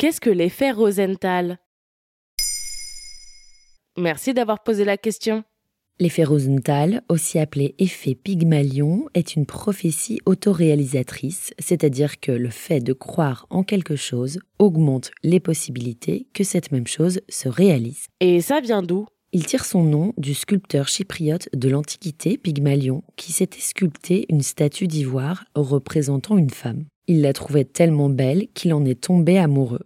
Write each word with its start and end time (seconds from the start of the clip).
Qu'est-ce 0.00 0.22
que 0.22 0.30
l'effet 0.30 0.70
Rosenthal? 0.70 1.58
Merci 3.98 4.32
d'avoir 4.32 4.62
posé 4.62 4.86
la 4.86 4.96
question. 4.96 5.44
L'effet 5.98 6.24
Rosenthal, 6.24 7.02
aussi 7.10 7.38
appelé 7.38 7.74
effet 7.78 8.14
Pygmalion, 8.14 9.10
est 9.12 9.36
une 9.36 9.44
prophétie 9.44 10.18
autoréalisatrice, 10.24 11.52
c'est-à-dire 11.58 12.18
que 12.18 12.32
le 12.32 12.48
fait 12.48 12.80
de 12.80 12.94
croire 12.94 13.46
en 13.50 13.62
quelque 13.62 13.94
chose 13.94 14.40
augmente 14.58 15.10
les 15.22 15.38
possibilités 15.38 16.28
que 16.32 16.44
cette 16.44 16.72
même 16.72 16.86
chose 16.86 17.20
se 17.28 17.50
réalise. 17.50 18.06
Et 18.20 18.40
ça 18.40 18.62
vient 18.62 18.82
d'où? 18.82 19.04
Il 19.32 19.44
tire 19.44 19.66
son 19.66 19.84
nom 19.84 20.14
du 20.16 20.32
sculpteur 20.32 20.88
chypriote 20.88 21.50
de 21.52 21.68
l'Antiquité, 21.68 22.38
Pygmalion, 22.38 23.04
qui 23.16 23.32
s'était 23.32 23.60
sculpté 23.60 24.24
une 24.30 24.40
statue 24.40 24.86
d'ivoire 24.86 25.44
représentant 25.54 26.38
une 26.38 26.48
femme. 26.48 26.86
Il 27.10 27.22
la 27.22 27.32
trouvait 27.32 27.64
tellement 27.64 28.08
belle 28.08 28.46
qu'il 28.54 28.72
en 28.72 28.84
est 28.84 29.00
tombé 29.00 29.36
amoureux. 29.36 29.82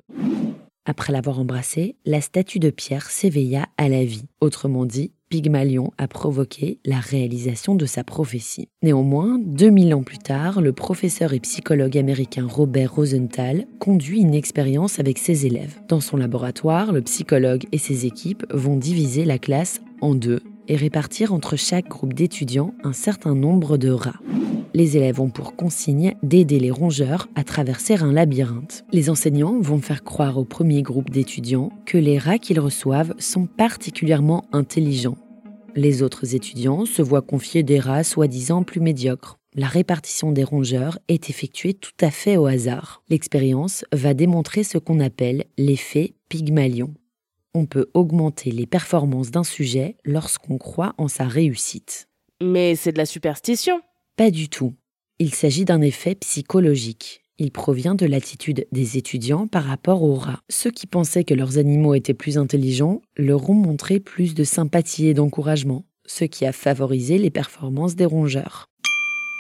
Après 0.84 1.10
l'avoir 1.10 1.40
embrassée, 1.40 1.96
la 2.04 2.20
statue 2.20 2.58
de 2.58 2.68
pierre 2.68 3.08
s'éveilla 3.08 3.64
à 3.78 3.88
la 3.88 4.04
vie. 4.04 4.26
Autrement 4.42 4.84
dit, 4.84 5.10
Pygmalion 5.30 5.90
a 5.96 6.06
provoqué 6.06 6.80
la 6.84 7.00
réalisation 7.00 7.76
de 7.76 7.86
sa 7.86 8.04
prophétie. 8.04 8.68
Néanmoins, 8.82 9.38
2000 9.42 9.94
ans 9.94 10.02
plus 10.02 10.18
tard, 10.18 10.60
le 10.60 10.74
professeur 10.74 11.32
et 11.32 11.40
psychologue 11.40 11.96
américain 11.96 12.46
Robert 12.46 12.94
Rosenthal 12.94 13.64
conduit 13.78 14.20
une 14.20 14.34
expérience 14.34 15.00
avec 15.00 15.16
ses 15.16 15.46
élèves. 15.46 15.80
Dans 15.88 16.02
son 16.02 16.18
laboratoire, 16.18 16.92
le 16.92 17.00
psychologue 17.00 17.64
et 17.72 17.78
ses 17.78 18.04
équipes 18.04 18.44
vont 18.52 18.76
diviser 18.76 19.24
la 19.24 19.38
classe 19.38 19.80
en 20.02 20.14
deux 20.14 20.42
et 20.68 20.76
répartir 20.76 21.32
entre 21.32 21.56
chaque 21.56 21.88
groupe 21.88 22.12
d'étudiants 22.12 22.74
un 22.84 22.92
certain 22.92 23.34
nombre 23.34 23.78
de 23.78 23.88
rats 23.88 24.20
les 24.74 24.96
élèves 24.96 25.20
ont 25.20 25.30
pour 25.30 25.54
consigne 25.54 26.14
d'aider 26.22 26.58
les 26.58 26.72
rongeurs 26.72 27.28
à 27.36 27.44
traverser 27.44 27.94
un 27.94 28.12
labyrinthe. 28.12 28.84
Les 28.92 29.08
enseignants 29.08 29.60
vont 29.60 29.78
faire 29.78 30.02
croire 30.02 30.36
au 30.36 30.44
premier 30.44 30.82
groupe 30.82 31.10
d'étudiants 31.10 31.70
que 31.86 31.96
les 31.96 32.18
rats 32.18 32.38
qu'ils 32.38 32.60
reçoivent 32.60 33.14
sont 33.18 33.46
particulièrement 33.46 34.44
intelligents. 34.52 35.16
Les 35.76 36.02
autres 36.02 36.34
étudiants 36.34 36.86
se 36.86 37.02
voient 37.02 37.22
confier 37.22 37.62
des 37.62 37.78
rats 37.78 38.04
soi-disant 38.04 38.64
plus 38.64 38.80
médiocres. 38.80 39.38
La 39.54 39.68
répartition 39.68 40.32
des 40.32 40.42
rongeurs 40.42 40.98
est 41.06 41.30
effectuée 41.30 41.74
tout 41.74 41.92
à 42.00 42.10
fait 42.10 42.36
au 42.36 42.46
hasard. 42.46 43.02
L'expérience 43.08 43.84
va 43.92 44.12
démontrer 44.12 44.64
ce 44.64 44.78
qu'on 44.78 44.98
appelle 44.98 45.44
l'effet 45.56 46.14
Pygmalion. 46.28 46.92
On 47.54 47.66
peut 47.66 47.86
augmenter 47.94 48.50
les 48.50 48.66
performances 48.66 49.30
d'un 49.30 49.44
sujet 49.44 49.96
lorsqu'on 50.04 50.58
croit 50.58 50.94
en 50.98 51.06
sa 51.06 51.24
réussite. 51.24 52.08
Mais 52.42 52.74
c'est 52.74 52.90
de 52.90 52.98
la 52.98 53.06
superstition. 53.06 53.80
Pas 54.16 54.30
du 54.30 54.48
tout. 54.48 54.74
Il 55.18 55.34
s'agit 55.34 55.64
d'un 55.64 55.80
effet 55.80 56.14
psychologique. 56.14 57.22
Il 57.38 57.50
provient 57.50 57.96
de 57.96 58.06
l'attitude 58.06 58.64
des 58.70 58.96
étudiants 58.96 59.48
par 59.48 59.64
rapport 59.64 60.04
aux 60.04 60.14
rats. 60.14 60.40
Ceux 60.48 60.70
qui 60.70 60.86
pensaient 60.86 61.24
que 61.24 61.34
leurs 61.34 61.58
animaux 61.58 61.94
étaient 61.94 62.14
plus 62.14 62.38
intelligents 62.38 63.02
leur 63.16 63.50
ont 63.50 63.54
montré 63.54 63.98
plus 63.98 64.34
de 64.34 64.44
sympathie 64.44 65.08
et 65.08 65.14
d'encouragement, 65.14 65.84
ce 66.06 66.24
qui 66.24 66.46
a 66.46 66.52
favorisé 66.52 67.18
les 67.18 67.30
performances 67.30 67.96
des 67.96 68.04
rongeurs. 68.04 68.66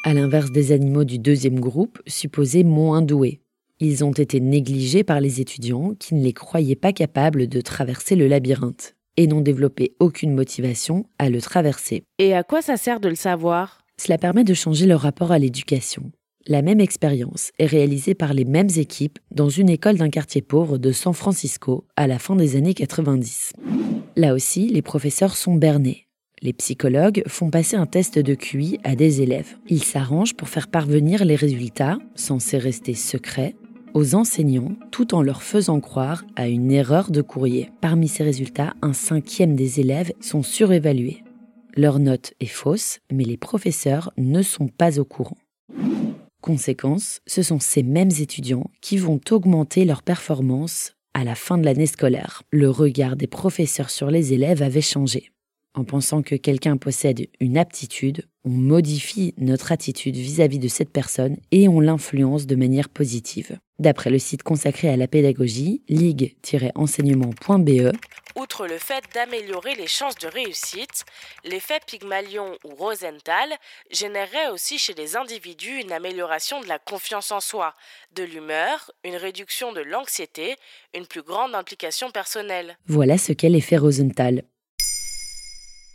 À 0.02 0.12
l'inverse 0.12 0.50
des 0.50 0.72
animaux 0.72 1.04
du 1.04 1.20
deuxième 1.20 1.60
groupe, 1.60 2.02
supposés 2.08 2.64
moins 2.64 3.00
doués. 3.00 3.42
Ils 3.78 4.04
ont 4.04 4.10
été 4.10 4.40
négligés 4.40 5.04
par 5.04 5.20
les 5.20 5.40
étudiants 5.40 5.94
qui 6.00 6.16
ne 6.16 6.24
les 6.24 6.32
croyaient 6.32 6.74
pas 6.74 6.92
capables 6.92 7.46
de 7.46 7.60
traverser 7.60 8.16
le 8.16 8.26
labyrinthe 8.26 8.96
et 9.16 9.28
n'ont 9.28 9.40
développé 9.40 9.94
aucune 10.00 10.34
motivation 10.34 11.06
à 11.20 11.30
le 11.30 11.40
traverser. 11.40 12.02
Et 12.18 12.34
à 12.34 12.42
quoi 12.42 12.60
ça 12.60 12.76
sert 12.76 12.98
de 12.98 13.08
le 13.08 13.14
savoir? 13.14 13.83
Cela 14.00 14.18
permet 14.18 14.44
de 14.44 14.54
changer 14.54 14.86
leur 14.86 15.00
rapport 15.00 15.32
à 15.32 15.38
l'éducation. 15.38 16.10
La 16.46 16.60
même 16.60 16.80
expérience 16.80 17.52
est 17.58 17.66
réalisée 17.66 18.14
par 18.14 18.34
les 18.34 18.44
mêmes 18.44 18.68
équipes 18.76 19.18
dans 19.30 19.48
une 19.48 19.70
école 19.70 19.96
d'un 19.96 20.10
quartier 20.10 20.42
pauvre 20.42 20.76
de 20.76 20.92
San 20.92 21.14
Francisco 21.14 21.86
à 21.96 22.06
la 22.06 22.18
fin 22.18 22.36
des 22.36 22.56
années 22.56 22.74
90. 22.74 23.54
Là 24.16 24.34
aussi, 24.34 24.68
les 24.68 24.82
professeurs 24.82 25.36
sont 25.36 25.54
bernés. 25.54 26.06
Les 26.42 26.52
psychologues 26.52 27.22
font 27.26 27.48
passer 27.48 27.76
un 27.76 27.86
test 27.86 28.18
de 28.18 28.34
QI 28.34 28.78
à 28.84 28.94
des 28.94 29.22
élèves. 29.22 29.56
Ils 29.68 29.82
s'arrangent 29.82 30.34
pour 30.34 30.50
faire 30.50 30.68
parvenir 30.68 31.24
les 31.24 31.36
résultats, 31.36 31.96
censés 32.14 32.58
rester 32.58 32.92
secrets, 32.92 33.54
aux 33.94 34.14
enseignants 34.14 34.72
tout 34.90 35.14
en 35.14 35.22
leur 35.22 35.42
faisant 35.42 35.80
croire 35.80 36.24
à 36.36 36.48
une 36.48 36.70
erreur 36.70 37.10
de 37.10 37.22
courrier. 37.22 37.70
Parmi 37.80 38.08
ces 38.08 38.24
résultats, 38.24 38.74
un 38.82 38.92
cinquième 38.92 39.56
des 39.56 39.80
élèves 39.80 40.12
sont 40.20 40.42
surévalués. 40.42 41.23
Leur 41.76 41.98
note 41.98 42.34
est 42.38 42.46
fausse, 42.46 43.00
mais 43.10 43.24
les 43.24 43.36
professeurs 43.36 44.12
ne 44.16 44.42
sont 44.42 44.68
pas 44.68 45.00
au 45.00 45.04
courant. 45.04 45.38
Conséquence, 46.40 47.20
ce 47.26 47.42
sont 47.42 47.58
ces 47.58 47.82
mêmes 47.82 48.12
étudiants 48.20 48.70
qui 48.80 48.96
vont 48.96 49.20
augmenter 49.30 49.84
leur 49.84 50.02
performance 50.02 50.92
à 51.14 51.24
la 51.24 51.34
fin 51.34 51.58
de 51.58 51.64
l'année 51.64 51.86
scolaire. 51.86 52.42
Le 52.50 52.70
regard 52.70 53.16
des 53.16 53.26
professeurs 53.26 53.90
sur 53.90 54.10
les 54.10 54.32
élèves 54.32 54.62
avait 54.62 54.80
changé. 54.80 55.32
En 55.76 55.84
pensant 55.84 56.22
que 56.22 56.36
quelqu'un 56.36 56.76
possède 56.76 57.26
une 57.40 57.58
aptitude, 57.58 58.28
on 58.44 58.50
modifie 58.50 59.34
notre 59.38 59.72
attitude 59.72 60.14
vis-à-vis 60.14 60.60
de 60.60 60.68
cette 60.68 60.90
personne 60.90 61.36
et 61.50 61.68
on 61.68 61.80
l'influence 61.80 62.46
de 62.46 62.54
manière 62.54 62.88
positive. 62.88 63.58
D'après 63.80 64.10
le 64.10 64.20
site 64.20 64.44
consacré 64.44 64.88
à 64.88 64.96
la 64.96 65.08
pédagogie, 65.08 65.82
ligue-enseignement.be, 65.88 67.92
Outre 68.36 68.66
le 68.66 68.78
fait 68.78 69.04
d'améliorer 69.14 69.76
les 69.76 69.86
chances 69.86 70.16
de 70.16 70.26
réussite, 70.26 71.04
l'effet 71.44 71.78
Pygmalion 71.86 72.58
ou 72.64 72.74
Rosenthal 72.74 73.48
générerait 73.92 74.50
aussi 74.52 74.76
chez 74.76 74.92
les 74.94 75.16
individus 75.16 75.80
une 75.80 75.92
amélioration 75.92 76.60
de 76.60 76.66
la 76.66 76.80
confiance 76.80 77.30
en 77.30 77.38
soi, 77.38 77.74
de 78.16 78.24
l'humeur, 78.24 78.90
une 79.04 79.16
réduction 79.16 79.72
de 79.72 79.82
l'anxiété, 79.82 80.56
une 80.94 81.06
plus 81.06 81.22
grande 81.22 81.54
implication 81.54 82.10
personnelle. 82.10 82.76
Voilà 82.86 83.18
ce 83.18 83.32
qu'est 83.32 83.48
l'effet 83.48 83.76
Rosenthal. 83.76 84.42